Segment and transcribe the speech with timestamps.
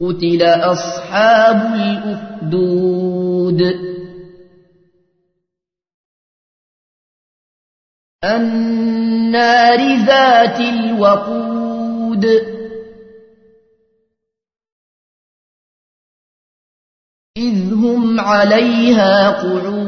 [0.00, 3.60] قتل أصحاب الأخدود.
[8.24, 12.24] النار ذات الوقود.
[17.36, 19.85] إذ هم عليها قعود.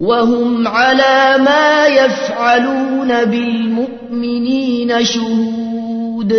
[0.00, 6.32] وهم على ما يفعلون بالمؤمنين شهود.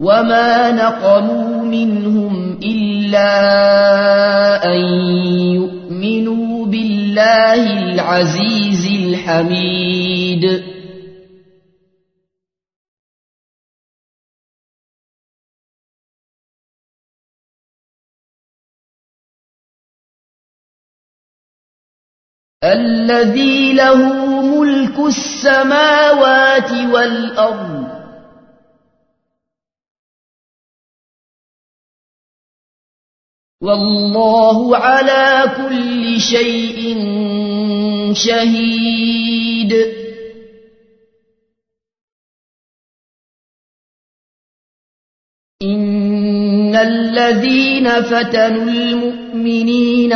[0.00, 3.32] وما نقموا منهم إلا
[4.64, 4.80] أن
[5.54, 10.75] يؤمنوا بالله العزيز الحميد.
[22.64, 24.00] الذي له
[24.42, 27.86] ملك السماوات والأرض.
[33.60, 36.96] والله على كل شيء
[38.14, 39.72] شهيد.
[45.62, 50.12] إن الذين فتنوا المؤمنين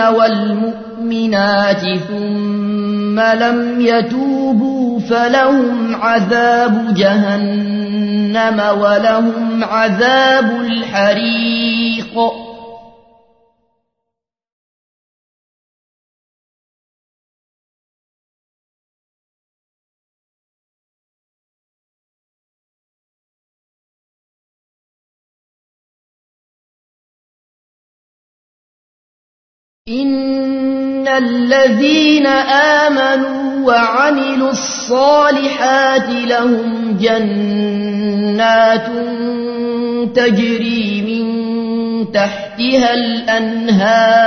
[1.01, 12.19] والمؤمنات ثم لم يتوبوا فلهم عذاب جهنم ولهم عذاب الحريق.
[29.89, 30.30] إن
[31.21, 32.27] الذين
[32.87, 38.87] آمنوا وعملوا الصالحات لهم جنات
[40.15, 41.27] تجري من
[42.13, 44.21] تحتها الأنهار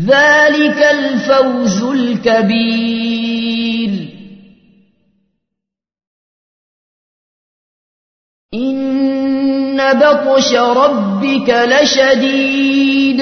[0.00, 3.12] ذلك الفوز الكبير.
[8.54, 13.20] إن بطش ربك لشديد.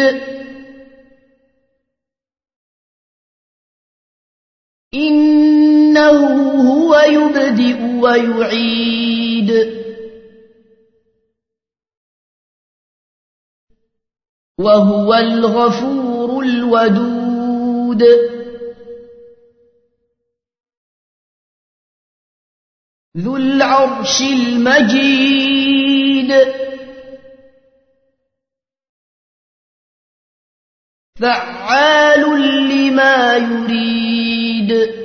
[4.94, 6.19] إنه
[6.72, 9.80] هو يبدئ ويعيد.
[14.59, 16.09] وهو الغفور
[16.50, 18.04] الودود.
[23.16, 25.50] ذو العرش المجيد.
[31.20, 32.20] فعال
[32.68, 35.00] لما يريد.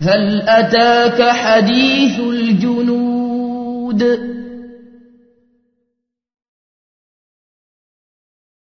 [0.00, 4.02] هل أتاك حديث الجنود؟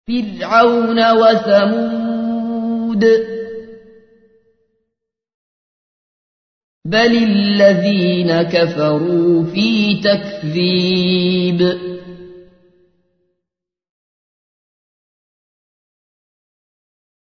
[0.09, 3.05] فرعون وثمود.
[6.85, 11.61] بل الذين كفروا في تكذيب.